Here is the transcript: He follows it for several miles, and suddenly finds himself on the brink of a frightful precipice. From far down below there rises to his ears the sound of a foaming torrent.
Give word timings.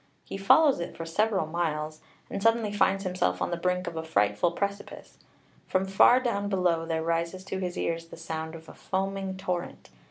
He 0.23 0.35
follows 0.35 0.79
it 0.79 0.97
for 0.97 1.05
several 1.05 1.45
miles, 1.45 2.01
and 2.27 2.41
suddenly 2.41 2.73
finds 2.73 3.03
himself 3.03 3.39
on 3.39 3.51
the 3.51 3.55
brink 3.55 3.85
of 3.85 3.95
a 3.95 4.01
frightful 4.03 4.51
precipice. 4.51 5.19
From 5.67 5.85
far 5.85 6.19
down 6.19 6.49
below 6.49 6.87
there 6.87 7.03
rises 7.03 7.43
to 7.43 7.59
his 7.59 7.77
ears 7.77 8.07
the 8.07 8.17
sound 8.17 8.55
of 8.55 8.67
a 8.67 8.73
foaming 8.73 9.37
torrent. 9.37 9.91